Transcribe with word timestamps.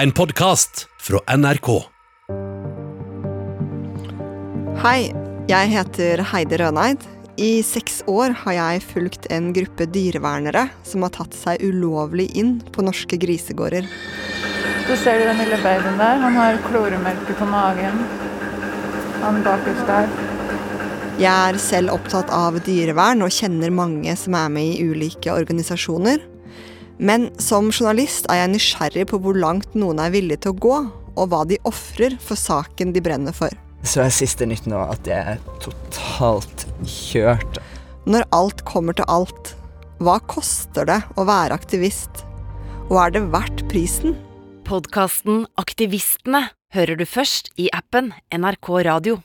En 0.00 0.12
podkast 0.16 0.86
fra 0.96 1.18
NRK. 1.36 1.66
Hei, 4.80 5.10
jeg 5.50 5.68
heter 5.74 6.22
Heidi 6.30 6.56
Røneid. 6.62 7.04
I 7.36 7.60
seks 7.66 7.98
år 8.08 8.32
har 8.46 8.56
jeg 8.56 8.86
fulgt 8.94 9.28
en 9.28 9.50
gruppe 9.52 9.84
dyrevernere 9.92 10.62
som 10.88 11.04
har 11.04 11.12
tatt 11.18 11.36
seg 11.36 11.60
ulovlig 11.60 12.30
inn 12.32 12.54
på 12.72 12.86
norske 12.86 13.20
grisegårder. 13.20 13.92
Så 14.88 14.96
ser 15.02 15.20
du 15.20 15.26
den 15.28 15.44
lille 15.44 15.60
babyen 15.60 16.00
der. 16.00 16.24
Han 16.24 16.40
har 16.40 16.64
kloremerke 16.70 17.36
på 17.36 17.52
magen. 17.52 18.00
Han 19.20 19.44
bakerst 19.44 19.84
der. 19.90 20.08
Jeg 21.20 21.28
er 21.28 21.60
selv 21.60 21.98
opptatt 21.98 22.32
av 22.32 22.56
dyrevern 22.64 23.28
og 23.28 23.36
kjenner 23.36 23.68
mange 23.68 24.16
som 24.16 24.40
er 24.46 24.48
med 24.56 24.78
i 24.78 24.92
ulike 24.94 25.36
organisasjoner. 25.36 26.24
Men 27.00 27.30
som 27.40 27.70
journalist 27.72 28.26
er 28.28 28.42
jeg 28.42 28.52
nysgjerrig 28.52 29.06
på 29.08 29.20
hvor 29.24 29.38
langt 29.40 29.72
noen 29.78 30.02
er 30.04 30.12
villig 30.12 30.42
til 30.44 30.52
å 30.52 30.60
gå, 30.60 30.78
og 31.16 31.30
hva 31.32 31.46
de 31.48 31.56
ofrer 31.68 32.16
for 32.20 32.36
saken 32.36 32.92
de 32.92 33.00
brenner 33.04 33.32
for. 33.36 33.54
Så 33.80 34.02
er 34.04 34.12
siste 34.12 34.44
nytt 34.44 34.68
nå 34.68 34.82
at 34.84 35.08
jeg 35.08 35.36
er 35.36 35.40
totalt 35.64 36.66
kjørt. 36.84 37.60
Når 38.04 38.26
alt 38.36 38.64
kommer 38.68 38.96
til 38.96 39.08
alt, 39.08 39.54
hva 40.04 40.18
koster 40.28 40.88
det 40.88 41.00
å 41.16 41.24
være 41.28 41.56
aktivist? 41.56 42.26
Og 42.90 42.98
er 43.00 43.16
det 43.16 43.24
verdt 43.32 43.64
prisen? 43.72 44.18
Podkasten 44.68 45.46
Aktivistene 45.60 46.50
hører 46.76 47.00
du 47.00 47.08
først 47.08 47.50
i 47.56 47.72
appen 47.74 48.12
NRK 48.28 48.72
Radio. 48.86 49.20